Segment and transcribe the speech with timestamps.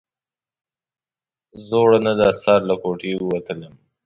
[1.67, 3.73] زوړنده سر له کوټې ووتلم.